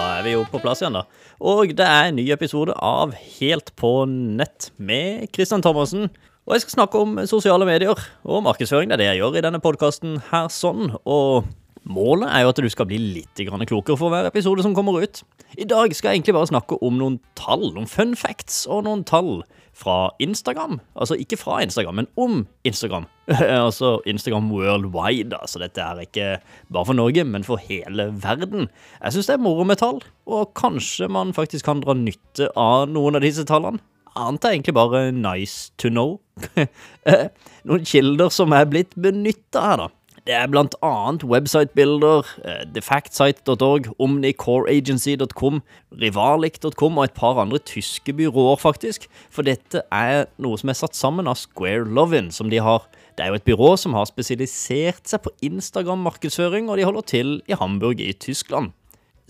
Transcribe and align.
er 0.00 0.24
vi 0.26 0.34
jo 0.34 0.46
på 0.48 0.60
plass 0.62 0.82
igjen, 0.82 0.98
da. 0.98 1.04
Og 1.40 1.72
det 1.76 1.86
er 1.86 2.08
en 2.08 2.18
ny 2.18 2.26
episode 2.34 2.74
av 2.76 3.14
Helt 3.40 3.72
på 3.80 3.92
nett 4.08 4.70
med 4.76 5.28
Christian 5.34 5.64
Thomassen. 5.64 6.08
Og 6.48 6.56
jeg 6.56 6.64
skal 6.64 6.76
snakke 6.80 7.00
om 7.00 7.18
sosiale 7.30 7.66
medier 7.68 7.94
og 8.24 8.44
markedsføring. 8.46 8.90
Det 8.90 8.96
er 8.96 9.02
det 9.02 9.08
jeg 9.12 9.20
gjør 9.20 9.38
i 9.38 9.44
denne 9.44 9.60
podkasten 9.62 10.16
her, 10.32 10.48
sånn. 10.50 10.96
Og 11.04 11.46
målet 11.88 12.28
er 12.28 12.44
jo 12.44 12.50
at 12.52 12.60
du 12.60 12.68
skal 12.72 12.88
bli 12.90 12.98
litt 12.98 13.40
klokere 13.40 13.96
for 13.98 14.12
hver 14.12 14.28
episode 14.28 14.62
som 14.64 14.74
kommer 14.76 15.00
ut. 15.02 15.22
I 15.58 15.66
dag 15.68 15.94
skal 15.96 16.12
jeg 16.12 16.20
egentlig 16.20 16.36
bare 16.36 16.50
snakke 16.50 16.78
om 16.84 16.98
noen 17.00 17.18
tall, 17.38 17.72
noen 17.74 17.88
fun 17.90 18.14
facts 18.18 18.66
og 18.70 18.84
noen 18.86 19.04
tall 19.08 19.40
fra 19.80 20.10
Instagram. 20.22 20.78
Altså 20.94 21.16
ikke 21.18 21.38
fra 21.40 21.60
Instagram, 21.64 22.02
men 22.02 22.10
om 22.20 22.46
Instagram. 22.68 23.06
altså 23.66 23.98
Instagram 24.06 24.50
worldwide. 24.52 25.36
Altså 25.40 25.62
dette 25.62 25.82
er 25.82 26.04
ikke 26.04 26.30
bare 26.72 26.86
for 26.86 26.98
Norge, 26.98 27.24
men 27.24 27.46
for 27.46 27.60
hele 27.64 28.10
verden. 28.22 28.68
Jeg 29.02 29.16
syns 29.16 29.30
det 29.30 29.38
er 29.38 29.44
moro 29.44 29.64
med 29.64 29.80
tall, 29.80 30.02
og 30.26 30.52
kanskje 30.58 31.08
man 31.08 31.34
faktisk 31.36 31.66
kan 31.70 31.82
dra 31.84 31.96
nytte 31.96 32.50
av 32.58 32.88
noen 32.90 33.18
av 33.18 33.24
disse 33.24 33.46
tallene. 33.48 33.80
Annet 34.18 34.44
er 34.44 34.56
egentlig 34.56 34.74
bare 34.74 35.12
nice 35.14 35.70
to 35.78 35.88
know. 35.88 36.18
Noen 37.68 37.84
kilder 37.86 38.32
som 38.34 38.50
er 38.56 38.66
blitt 38.66 38.96
benytta 38.98 39.62
her, 39.62 39.84
da. 39.84 39.86
Det 40.30 40.36
er 40.38 40.46
blant 40.46 40.76
annet 40.86 41.24
websitebilder, 41.26 42.28
eh, 42.46 42.60
thefactsite.org, 42.70 43.88
omnicoreagency.com, 43.98 45.58
rivalik.com 45.90 47.00
og 47.00 47.04
et 47.04 47.16
par 47.16 47.40
andre 47.42 47.58
tyske 47.58 48.14
byråer, 48.14 48.60
faktisk. 48.62 49.08
For 49.34 49.42
dette 49.42 49.82
er 49.90 50.28
noe 50.38 50.60
som 50.60 50.70
er 50.70 50.78
satt 50.78 50.94
sammen 50.94 51.26
av 51.26 51.40
Square 51.40 51.90
Lovin, 51.90 52.30
som 52.30 52.46
de 52.46 52.62
har. 52.62 52.86
Det 53.18 53.26
er 53.26 53.32
jo 53.32 53.40
et 53.40 53.48
byrå 53.48 53.72
som 53.74 53.98
har 53.98 54.06
spesialisert 54.06 55.02
seg 55.10 55.24
på 55.26 55.34
Instagram-markedsføring, 55.50 56.70
og 56.70 56.78
de 56.78 56.86
holder 56.86 57.08
til 57.10 57.34
i 57.50 57.58
Hamburg 57.58 57.98
i 57.98 58.12
Tyskland 58.14 58.70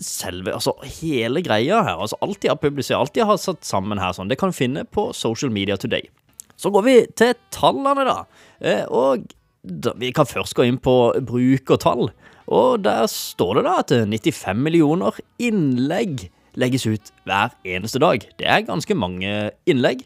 selve, 0.01 0.53
altså 0.53 0.73
hele 1.01 1.41
greia 1.45 1.83
her, 1.85 1.97
altså 2.01 2.17
alt 2.25 2.41
de 2.41 2.49
har 2.49 2.57
publisert, 2.61 2.97
alt 2.97 3.13
de 3.13 3.25
har 3.25 3.37
satt 3.37 3.65
sammen 3.65 4.01
her, 4.01 4.13
sånn, 4.17 4.29
det 4.29 4.39
kan 4.41 4.53
finne 4.53 4.81
på 4.85 5.11
Social 5.13 5.53
Media 5.53 5.77
Today. 5.77 6.09
Så 6.57 6.69
går 6.73 6.85
vi 6.85 6.95
til 7.17 7.33
tallene, 7.53 8.05
da. 8.05 8.17
Eh, 8.61 8.85
og 8.89 9.25
vi 9.63 10.11
kan 10.15 10.25
først 10.25 10.55
gå 10.57 10.65
inn 10.65 10.79
på 10.81 11.13
brukertall. 11.27 12.09
Og 12.51 12.83
der 12.83 13.05
står 13.07 13.59
det 13.59 13.65
da 13.67 13.75
at 13.83 13.93
95 13.93 14.63
millioner 14.63 15.17
innlegg 15.39 16.29
legges 16.59 16.87
ut 16.89 17.11
hver 17.23 17.53
eneste 17.63 18.01
dag. 18.01 18.25
Det 18.39 18.47
er 18.47 18.65
ganske 18.67 18.95
mange 18.97 19.51
innlegg. 19.69 20.03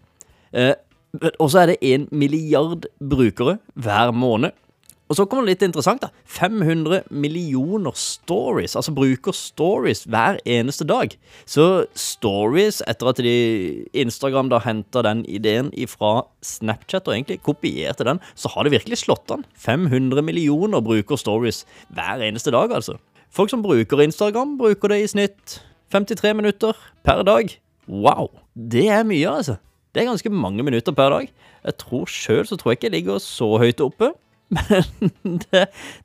Eh, 0.54 0.76
og 1.40 1.50
så 1.52 1.64
er 1.64 1.74
det 1.74 1.80
1 1.82 2.12
milliard 2.12 2.86
brukere 3.00 3.58
hver 3.74 4.12
måned. 4.12 4.52
Og 5.06 5.18
så 5.20 5.26
kommer 5.30 5.46
det 5.46 5.54
litt 5.54 5.66
interessant, 5.68 6.02
da. 6.02 6.10
500 6.26 7.04
millioner 7.14 7.94
stories, 8.00 8.74
altså 8.78 8.94
bruker 8.96 9.36
stories 9.38 10.02
hver 10.10 10.40
eneste 10.50 10.88
dag. 10.90 11.14
Så 11.46 11.86
stories, 11.94 12.82
etter 12.90 13.12
at 13.12 13.22
de 13.22 13.36
Instagram 13.94 14.50
da 14.50 14.64
henta 14.66 15.04
den 15.06 15.22
ideen 15.30 15.70
fra 15.92 16.26
Snapchat 16.42 17.06
og 17.06 17.14
egentlig 17.20 17.44
kopierte 17.46 18.08
den, 18.08 18.22
så 18.34 18.50
har 18.56 18.66
det 18.66 18.74
virkelig 18.80 19.04
slått 19.04 19.30
an. 19.36 19.46
500 19.62 20.26
millioner 20.26 20.82
bruker 20.82 21.22
stories 21.22 21.64
hver 21.94 22.26
eneste 22.26 22.56
dag, 22.56 22.74
altså. 22.74 22.98
Folk 23.30 23.54
som 23.54 23.62
bruker 23.62 24.02
Instagram, 24.02 24.58
bruker 24.58 24.90
det 24.90 25.04
i 25.04 25.08
snitt 25.12 25.60
53 25.94 26.34
minutter 26.34 26.74
per 27.06 27.22
dag. 27.28 27.54
Wow! 27.86 28.32
Det 28.56 28.90
er 28.90 29.06
mye, 29.06 29.30
altså. 29.30 29.60
Det 29.94 30.02
er 30.02 30.10
ganske 30.10 30.34
mange 30.34 30.64
minutter 30.66 30.92
per 30.98 31.14
dag. 31.14 31.30
Jeg 31.66 31.78
tror 31.78 32.10
Sjøl 32.10 32.48
så 32.50 32.58
tror 32.58 32.74
jeg 32.74 32.80
ikke 32.80 32.90
jeg 32.90 32.98
ligger 32.98 33.22
så 33.22 33.54
høyt 33.62 33.84
oppe. 33.86 34.16
Men 34.56 35.40
det, 35.42 35.64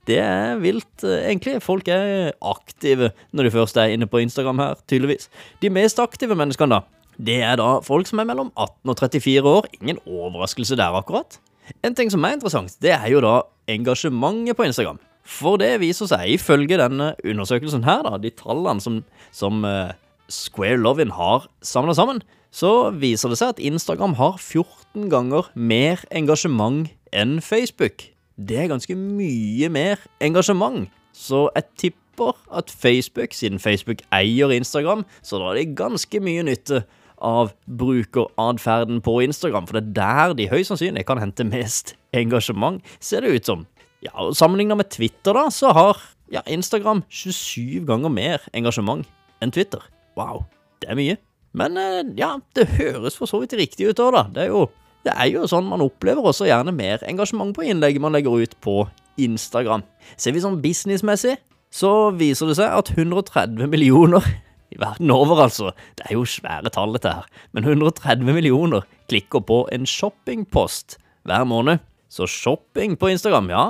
det, 0.08 0.16
er 0.18 0.60
vilt, 0.62 1.04
eh, 1.04 1.26
egentlig. 1.28 1.58
Folk 1.62 1.88
er 1.92 2.32
aktive 2.40 3.10
når 3.36 3.46
de 3.46 3.52
først 3.54 3.76
er 3.76 3.92
inne 3.94 4.08
på 4.10 4.22
Instagram 4.22 4.62
her, 4.62 4.80
tydeligvis. 4.88 5.28
De 5.62 5.70
mest 5.72 6.00
aktive 6.00 6.36
menneskene, 6.38 6.78
da, 6.78 7.14
det 7.20 7.40
er 7.44 7.60
da 7.60 7.76
folk 7.84 8.08
som 8.08 8.22
er 8.22 8.28
mellom 8.30 8.52
18 8.56 8.92
og 8.92 8.98
34 9.02 9.54
år. 9.54 9.68
Ingen 9.80 10.00
overraskelse 10.06 10.78
der, 10.80 10.96
akkurat. 10.96 11.38
En 11.84 11.94
ting 11.94 12.10
som 12.10 12.24
er 12.24 12.38
interessant, 12.38 12.74
det 12.82 12.94
er 12.96 13.06
jo 13.12 13.22
da 13.22 13.40
engasjementet 13.70 14.56
på 14.58 14.66
Instagram. 14.66 14.98
For 15.30 15.60
det 15.60 15.76
viser 15.82 16.08
seg, 16.10 16.32
ifølge 16.34 16.80
denne 16.80 17.12
undersøkelsen 17.22 17.84
her, 17.86 18.02
da, 18.06 18.16
de 18.18 18.32
tallene 18.34 18.82
som, 18.82 19.02
som 19.36 19.60
uh, 19.68 19.92
Square 20.32 20.80
Lovin 20.80 21.12
har 21.14 21.46
samla 21.62 21.94
sammen, 21.94 22.22
så 22.50 22.90
viser 22.90 23.30
det 23.30 23.38
seg 23.38 23.52
at 23.54 23.62
Instagram 23.62 24.16
har 24.18 24.40
14 24.40 25.10
ganger 25.12 25.52
mer 25.54 26.02
engasjement 26.10 26.88
enn 27.14 27.38
Facebook 27.44 28.08
det 28.36 28.58
er 28.58 28.70
ganske 28.70 28.96
mye 28.96 29.68
mer 29.72 30.02
engasjement. 30.22 30.88
Så 31.16 31.48
jeg 31.56 31.64
tipper 31.78 32.36
at 32.54 32.70
Facebook, 32.70 33.34
siden 33.34 33.60
Facebook 33.62 34.02
eier 34.14 34.52
Instagram, 34.54 35.04
så 35.22 35.40
drar 35.40 35.58
de 35.58 35.66
ganske 35.76 36.20
mye 36.22 36.44
nytte 36.46 36.84
av 37.20 37.52
brukeratferden 37.68 39.02
på 39.04 39.18
Instagram, 39.26 39.66
for 39.68 39.76
det 39.76 39.90
er 39.90 39.96
der 39.98 40.36
de 40.38 40.48
høyst 40.48 40.72
sannsynlig 40.72 41.04
kan 41.08 41.20
hente 41.20 41.44
mest 41.44 41.94
engasjement, 42.16 42.80
ser 43.00 43.24
det 43.24 43.34
ut 43.36 43.50
som. 43.50 43.66
Ja, 44.00 44.14
og 44.16 44.36
Sammenligna 44.36 44.78
med 44.80 44.88
Twitter, 44.92 45.36
da, 45.36 45.50
så 45.52 45.74
har 45.76 46.00
ja, 46.32 46.40
Instagram 46.48 47.02
27 47.12 47.84
ganger 47.88 48.12
mer 48.12 48.46
engasjement 48.56 49.04
enn 49.44 49.52
Twitter. 49.52 49.82
Wow, 50.16 50.46
det 50.80 50.88
er 50.88 50.96
mye. 50.96 51.18
Men 51.56 51.76
eh, 51.80 52.04
ja, 52.16 52.36
det 52.56 52.70
høres 52.78 53.18
for 53.18 53.28
så 53.28 53.42
vidt 53.42 53.56
riktig 53.58 53.90
ut 53.90 54.00
òg, 54.00 54.14
da. 54.14 54.24
Det 54.32 54.46
er 54.46 54.52
jo 54.54 54.68
det 55.06 55.14
er 55.16 55.30
jo 55.32 55.46
sånn 55.48 55.68
man 55.68 55.82
opplever 55.84 56.26
også 56.28 56.48
gjerne 56.48 56.74
mer 56.76 57.04
engasjement 57.08 57.54
på 57.56 57.64
innlegget 57.64 58.02
man 58.04 58.16
legger 58.16 58.42
ut 58.42 58.56
på 58.64 58.82
Instagram. 59.20 59.84
Ser 60.20 60.34
vi 60.36 60.42
sånn 60.44 60.60
businessmessig, 60.62 61.38
så 61.72 62.10
viser 62.18 62.50
det 62.50 62.58
seg 62.58 62.72
at 62.74 62.92
130 62.96 63.70
millioner 63.70 64.24
i 64.70 64.78
verden 64.78 65.10
over, 65.10 65.44
altså. 65.46 65.72
Det 65.98 66.06
er 66.06 66.16
jo 66.18 66.26
svære 66.28 66.70
tall, 66.74 66.94
dette 66.94 67.10
her. 67.10 67.26
Men 67.56 67.66
130 67.66 68.26
millioner 68.26 68.86
klikker 69.10 69.42
på 69.46 69.64
en 69.74 69.88
shoppingpost 69.88 70.98
hver 71.28 71.46
måned. 71.48 71.82
Så 72.10 72.26
shopping 72.30 72.96
på 72.98 73.10
Instagram, 73.12 73.50
ja, 73.50 73.64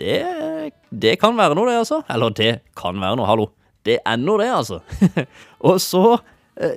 det, 0.00 0.72
det 0.92 1.16
kan 1.20 1.36
være 1.36 1.56
noe, 1.56 1.68
det, 1.70 1.78
altså. 1.84 2.02
Eller 2.12 2.34
det 2.36 2.50
kan 2.76 2.98
være 3.00 3.18
noe, 3.20 3.28
hallo. 3.28 3.50
Det 3.86 4.00
er 4.04 4.20
noe, 4.20 4.40
det, 4.42 4.50
altså. 4.52 4.80
Og 5.68 5.80
så 5.80 6.18
eh, 6.60 6.76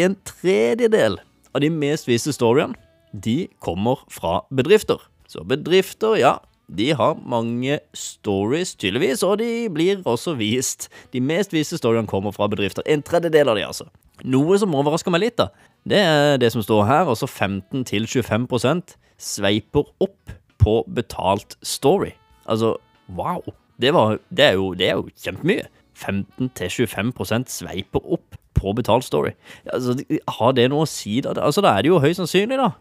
en 0.00 0.16
tredjedel 0.28 1.18
av 1.54 1.64
de 1.64 1.72
mest 1.72 2.08
viste 2.08 2.34
storyene 2.36 2.76
de 3.12 3.48
kommer 3.64 4.04
fra 4.12 4.42
bedrifter. 4.54 5.02
Så 5.28 5.44
bedrifter, 5.44 6.16
ja, 6.20 6.36
de 6.68 6.90
har 6.92 7.16
mange 7.24 7.78
stories, 7.96 8.74
tydeligvis, 8.74 9.22
og 9.22 9.38
de 9.38 9.68
blir 9.72 10.02
også 10.04 10.34
vist. 10.36 10.88
De 11.12 11.20
mest 11.20 11.52
viste 11.52 11.78
storyene 11.80 12.08
kommer 12.08 12.32
fra 12.32 12.48
bedrifter. 12.48 12.84
En 12.86 13.02
tredjedel 13.02 13.48
av 13.48 13.56
de, 13.56 13.64
altså. 13.64 13.88
Noe 14.24 14.58
som 14.60 14.74
overrasker 14.76 15.14
meg 15.14 15.22
litt, 15.22 15.38
da, 15.38 15.48
det 15.88 16.00
er 16.04 16.40
det 16.42 16.50
som 16.52 16.64
står 16.64 16.84
her. 16.88 17.08
Altså 17.08 17.28
15-25% 17.28 18.96
sveiper 19.18 19.88
opp 20.04 20.34
på 20.60 20.82
betalt 20.92 21.56
story. 21.62 22.12
Altså, 22.46 22.74
wow. 23.16 23.40
Det, 23.80 23.94
var, 23.94 24.18
det, 24.28 24.44
er, 24.44 24.52
jo, 24.58 24.72
det 24.74 24.90
er 24.90 24.98
jo 24.98 25.08
kjempemye. 25.24 25.68
15-25% 25.98 27.48
sveiper 27.50 28.04
opp 28.04 28.36
på 28.58 28.72
betalt 28.76 29.06
story. 29.06 29.32
Altså, 29.72 29.96
har 30.38 30.52
det 30.52 30.68
noe 30.70 30.84
å 30.84 30.90
si, 30.90 31.20
da? 31.24 31.32
Altså, 31.40 31.62
da 31.64 31.76
er 31.76 31.86
det 31.86 31.92
jo 31.92 32.02
høyst 32.02 32.20
sannsynlig, 32.20 32.58
da, 32.60 32.72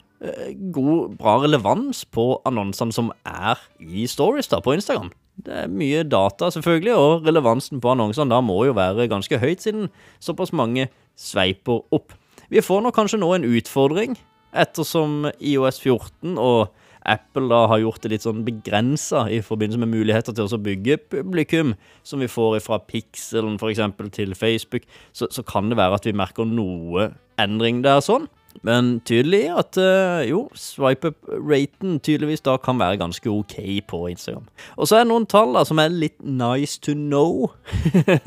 god, 0.74 1.18
bra 1.20 1.38
relevans 1.44 2.04
på 2.14 2.30
annonsene 2.48 2.96
som 2.96 3.12
er 3.28 3.60
i 3.80 4.08
stories 4.10 4.50
da, 4.52 4.62
på 4.64 4.74
Instagram. 4.78 5.12
Det 5.46 5.54
er 5.54 5.70
mye 5.70 6.02
data, 6.08 6.50
selvfølgelig, 6.54 6.96
og 6.98 7.28
relevansen 7.28 7.82
på 7.84 7.92
annonsene 7.94 8.34
da 8.34 8.42
må 8.42 8.64
jo 8.66 8.74
være 8.78 9.10
ganske 9.12 9.38
høyt, 9.38 9.62
siden 9.62 9.92
såpass 10.24 10.54
mange 10.56 10.88
sveiper 11.18 11.84
opp. 11.94 12.16
Vi 12.50 12.64
får 12.64 12.82
nok 12.84 12.96
kanskje 12.98 13.22
nå 13.22 13.30
en 13.36 13.46
utfordring, 13.46 14.18
ettersom 14.58 15.28
IOS 15.44 15.82
14 15.84 16.38
og 16.42 16.74
Apple 17.08 17.48
da 17.48 17.62
har 17.72 17.80
gjort 17.80 18.04
det 18.04 18.12
litt 18.12 18.26
sånn 18.26 18.44
begrensa 18.48 19.26
i 19.32 19.40
forbindelse 19.46 19.80
med 19.80 19.94
muligheter 19.94 20.36
til 20.36 20.50
å 20.50 20.60
bygge 20.60 20.98
publikum, 21.14 21.76
som 22.04 22.24
vi 22.24 22.30
får 22.32 22.60
fra 22.66 22.82
Pixelen 22.84 23.56
f.eks. 23.62 23.84
til 24.16 24.36
Facebook, 24.36 24.88
så, 25.16 25.30
så 25.32 25.46
kan 25.48 25.72
det 25.72 25.80
være 25.80 26.02
at 26.02 26.08
vi 26.08 26.16
merker 26.18 26.50
noe 26.50 27.12
endring 27.40 27.84
der 27.86 28.02
sånn. 28.04 28.28
Men 28.66 29.00
tydelig 29.06 29.44
at 29.54 29.78
uh, 29.78 30.22
jo, 30.30 30.48
swipe-up-raten 30.58 32.00
tydeligvis 32.00 32.42
da 32.46 32.58
kan 32.62 32.80
være 32.80 32.98
ganske 33.02 33.30
ok 33.30 33.56
på 33.88 34.08
Instagram. 34.12 34.48
Og 34.78 34.88
så 34.88 34.98
er 34.98 35.06
det 35.06 35.12
noen 35.12 35.28
tall 35.30 35.54
da 35.58 35.66
som 35.68 35.82
er 35.82 35.94
litt 35.94 36.18
nice 36.24 36.80
to 36.82 36.96
know. 36.98 37.52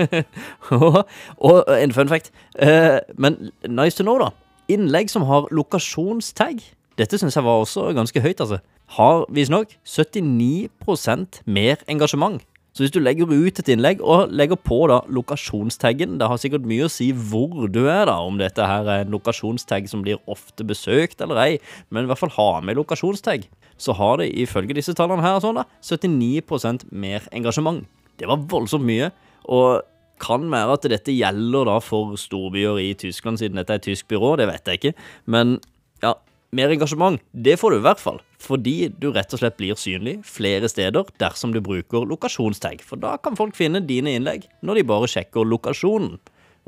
og, 0.80 1.02
og, 1.38 1.64
en 1.74 1.94
fun 1.96 2.10
fact. 2.12 2.32
Uh, 2.62 3.00
men 3.18 3.50
nice 3.68 3.98
to 3.98 4.06
know, 4.06 4.18
da. 4.22 4.30
Innlegg 4.70 5.10
som 5.10 5.26
har 5.26 5.50
lokasjonstag. 5.50 6.62
Dette 7.00 7.18
syns 7.18 7.36
jeg 7.36 7.46
var 7.46 7.62
også 7.62 7.90
ganske 7.96 8.22
høyt, 8.22 8.40
altså. 8.40 8.60
Har 8.98 9.24
visstnok 9.30 9.76
79% 9.86 11.42
mer 11.46 11.82
engasjement 11.88 12.42
så 12.70 12.84
hvis 12.84 12.92
du 12.94 13.00
legger 13.02 13.30
ut 13.30 13.58
et 13.58 13.70
innlegg 13.72 14.02
og 14.02 14.30
legger 14.30 14.58
på 14.58 14.78
da 14.86 15.00
lokasjonstaggen 15.10 16.20
Det 16.20 16.28
har 16.30 16.38
sikkert 16.38 16.68
mye 16.70 16.86
å 16.86 16.92
si 16.92 17.08
hvor 17.10 17.66
du 17.66 17.82
er, 17.88 18.04
da, 18.06 18.20
om 18.22 18.38
dette 18.38 18.66
her 18.66 18.86
er 18.86 19.04
en 19.04 19.14
lokasjonstagg 19.14 19.88
som 19.90 20.04
blir 20.06 20.20
ofte 20.30 20.66
besøkt 20.66 21.22
eller 21.24 21.40
ei, 21.42 21.58
men 21.90 22.06
i 22.06 22.10
hvert 22.10 22.22
fall 22.22 22.34
ha 22.36 22.50
med 22.62 22.78
lokasjonstagg. 22.78 23.48
Så 23.80 23.96
har 23.98 24.20
det 24.20 24.30
ifølge 24.38 24.76
disse 24.76 24.94
tallene 24.94 25.24
her 25.24 25.40
sånn 25.42 25.58
da, 25.58 25.66
79% 25.82 26.86
mer 26.92 27.26
engasjement. 27.34 27.82
Det 28.20 28.28
var 28.30 28.44
voldsomt 28.50 28.86
mye. 28.86 29.10
Og 29.48 29.86
Kan 30.20 30.50
være 30.52 30.74
at 30.76 30.84
dette 30.92 31.14
gjelder 31.16 31.64
da 31.64 31.78
for 31.80 32.12
storbyer 32.20 32.76
i 32.76 32.90
Tyskland, 32.92 33.40
siden 33.40 33.56
dette 33.56 33.72
er 33.72 33.80
et 33.80 33.86
tysk 33.88 34.04
byrå, 34.12 34.34
det 34.36 34.50
vet 34.50 34.66
jeg 34.68 34.76
ikke. 34.76 35.06
Men 35.24 35.54
ja, 36.02 36.10
mer 36.52 36.74
engasjement, 36.74 37.16
det 37.32 37.56
får 37.56 37.72
du 37.72 37.78
i 37.78 37.86
hvert 37.86 38.02
fall. 38.02 38.20
Fordi 38.40 38.88
du 38.96 39.10
rett 39.12 39.32
og 39.36 39.42
slett 39.42 39.58
blir 39.58 39.76
synlig 39.78 40.20
flere 40.24 40.68
steder 40.70 41.08
dersom 41.20 41.52
du 41.52 41.60
bruker 41.64 42.06
lokasjonstag. 42.08 42.80
For 42.86 43.00
da 43.00 43.16
kan 43.20 43.36
folk 43.36 43.56
finne 43.58 43.82
dine 43.84 44.14
innlegg 44.16 44.46
når 44.64 44.80
de 44.80 44.86
bare 44.88 45.10
sjekker 45.12 45.44
lokasjonen. 45.44 46.16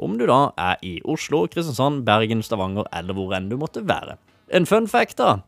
Om 0.03 0.17
du 0.19 0.27
da 0.29 0.53
er 0.61 0.81
i 0.85 0.99
Oslo, 1.09 1.45
Kristiansand, 1.53 2.05
Bergen, 2.09 2.43
Stavanger 2.45 2.89
eller 2.97 3.17
hvor 3.17 3.33
enn 3.37 3.49
du 3.51 3.59
måtte 3.61 3.85
være. 3.89 4.19
En 4.53 4.69
fun 4.69 4.89
fact, 4.89 5.21
da. 5.21 5.41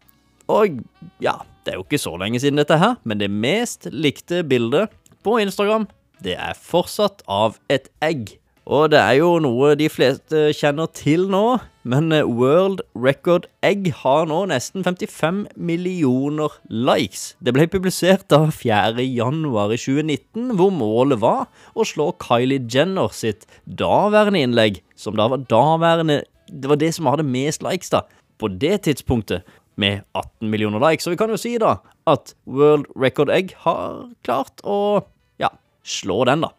Og 0.52 0.80
ja, 1.24 1.38
det 1.64 1.74
er 1.74 1.80
jo 1.80 1.86
ikke 1.86 2.00
så 2.00 2.14
lenge 2.20 2.40
siden 2.40 2.60
dette 2.60 2.78
her, 2.80 2.96
men 3.04 3.20
det 3.20 3.30
mest 3.32 3.88
likte 3.92 4.42
bildet 4.44 4.92
på 5.24 5.38
Instagram, 5.40 5.88
det 6.24 6.36
er 6.40 6.56
fortsatt 6.56 7.24
av 7.28 7.58
et 7.72 7.88
egg. 8.04 8.36
Og 8.64 8.88
det 8.94 8.96
er 8.96 9.18
jo 9.18 9.34
noe 9.44 9.74
de 9.76 9.90
fleste 9.92 10.46
kjenner 10.56 10.88
til 10.96 11.26
nå, 11.28 11.58
men 11.84 12.08
World 12.24 12.80
Record 12.96 13.44
Egg 13.60 13.90
har 14.00 14.24
nå 14.30 14.38
nesten 14.48 14.86
55 14.86 15.42
millioner 15.52 16.54
likes. 16.72 17.34
Det 17.44 17.52
ble 17.52 17.66
publisert 17.68 18.24
da 18.32 18.46
4. 18.48 19.04
januar 19.04 19.74
2019, 19.76 20.54
hvor 20.56 20.72
målet 20.72 21.20
var 21.20 21.44
å 21.76 21.84
slå 21.84 22.14
Kylie 22.24 22.64
Jenner 22.72 23.12
sitt 23.12 23.44
daværende 23.68 24.40
innlegg, 24.46 24.80
som 24.96 25.20
da 25.20 25.28
var 25.28 25.44
daværende 25.50 26.22
Det 26.48 26.68
var 26.68 26.76
det 26.80 26.90
som 26.94 27.06
hadde 27.08 27.24
mest 27.24 27.62
likes, 27.64 27.92
da, 27.92 28.04
på 28.40 28.48
det 28.48 28.84
tidspunktet, 28.84 29.44
med 29.76 30.04
18 30.14 30.48
millioner 30.48 30.80
likes. 30.80 31.04
Så 31.04 31.12
vi 31.12 31.18
kan 31.20 31.32
jo 31.32 31.40
si 31.40 31.56
da 31.58 31.78
at 32.06 32.32
World 32.46 32.86
Record 32.96 33.32
Egg 33.32 33.56
har 33.64 34.04
klart 34.24 34.60
å, 34.64 35.04
ja, 35.40 35.50
slå 35.84 36.22
den, 36.28 36.44
da. 36.44 36.52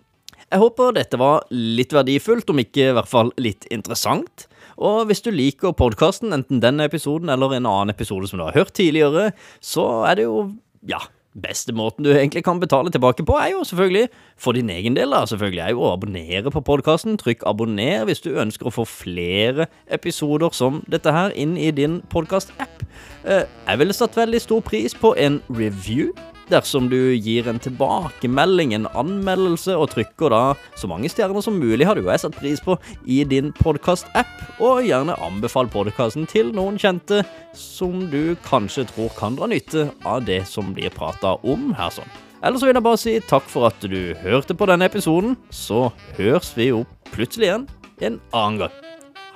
Jeg 0.55 0.61
håper 0.61 0.93
dette 0.95 1.17
var 1.19 1.41
litt 1.51 1.91
verdifullt, 1.91 2.47
om 2.47 2.61
ikke 2.61 2.85
i 2.87 2.91
hvert 2.95 3.09
fall 3.11 3.33
litt 3.35 3.65
interessant. 3.75 4.45
Og 4.79 5.01
hvis 5.09 5.19
du 5.25 5.27
liker 5.35 5.73
podkasten, 5.75 6.31
enten 6.31 6.61
denne 6.63 6.85
episoden 6.87 7.27
eller 7.33 7.57
en 7.57 7.67
annen 7.67 7.91
episode 7.91 8.29
som 8.31 8.39
du 8.39 8.45
har 8.45 8.55
hørt 8.55 8.71
tidligere, 8.77 9.33
så 9.59 9.83
er 10.07 10.15
det 10.15 10.29
jo, 10.29 10.45
ja 10.87 11.01
Beste 11.35 11.73
måten 11.75 12.05
du 12.05 12.13
egentlig 12.13 12.45
kan 12.47 12.61
betale 12.61 12.87
tilbake 12.87 13.25
på, 13.27 13.33
er 13.35 13.49
jo 13.51 13.65
selvfølgelig, 13.67 14.05
for 14.39 14.55
din 14.55 14.69
egen 14.71 14.95
del, 14.95 15.11
da, 15.11 15.25
selvfølgelig, 15.27 15.59
er 15.65 15.73
jo 15.73 15.81
å 15.83 15.89
abonnere 15.91 16.53
på 16.55 16.61
podkasten. 16.63 17.17
Trykk 17.19 17.43
abonner 17.51 18.05
hvis 18.07 18.23
du 18.23 18.29
ønsker 18.39 18.69
å 18.69 18.71
få 18.71 18.85
flere 18.87 19.67
episoder 19.91 20.55
som 20.55 20.79
dette 20.87 21.11
her 21.11 21.35
inn 21.35 21.57
i 21.59 21.73
din 21.75 21.99
podkast-app. 22.13 22.87
Eh, 23.27 23.43
jeg 23.43 23.83
ville 23.83 23.97
satt 23.99 24.15
veldig 24.15 24.39
stor 24.45 24.63
pris 24.63 24.95
på 24.95 25.11
en 25.19 25.41
review 25.51 26.15
dersom 26.51 26.89
du 26.91 27.15
gir 27.15 27.47
en 27.49 27.59
tilbakemelding, 27.61 28.73
en 28.75 28.89
anmeldelse, 28.97 29.75
og 29.77 29.91
trykker 29.93 30.33
da 30.33 30.41
så 30.77 30.89
mange 30.91 31.09
stjerner 31.11 31.43
som 31.45 31.57
mulig, 31.59 31.87
har 31.87 31.97
du 31.97 32.05
jeg 32.05 32.23
satt 32.23 32.37
pris 32.37 32.61
på 32.63 32.77
i 33.05 33.23
din 33.27 33.51
podkast-app. 33.61 34.33
Og 34.63 34.85
gjerne 34.87 35.17
anbefal 35.25 35.69
podkasten 35.71 36.27
til 36.29 36.51
noen 36.55 36.79
kjente 36.81 37.23
som 37.55 38.05
du 38.11 38.35
kanskje 38.45 38.87
tror 38.91 39.11
kan 39.17 39.37
dra 39.39 39.49
nytte 39.51 39.89
av 40.05 40.25
det 40.27 40.43
som 40.49 40.73
blir 40.75 40.93
prata 40.93 41.35
om 41.43 41.73
her 41.77 41.93
sånn. 41.93 42.11
Ellers 42.45 42.61
vil 42.61 42.75
jeg 42.75 42.85
bare 42.85 43.01
si 43.01 43.15
takk 43.25 43.47
for 43.49 43.69
at 43.71 43.87
du 43.89 44.13
hørte 44.21 44.53
på 44.53 44.67
denne 44.69 44.85
episoden. 44.85 45.33
Så 45.49 45.87
høres 46.19 46.51
vi 46.57 46.69
jo 46.69 46.83
plutselig 47.13 47.49
igjen 47.49 47.65
en 48.05 48.21
annen 48.35 48.65
gang. 48.65 48.77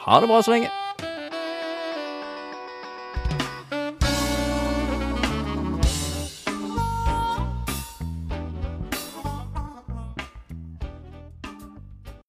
Ha 0.05 0.21
det 0.21 0.29
bra 0.29 0.43
så 0.45 0.53
lenge. 0.53 0.88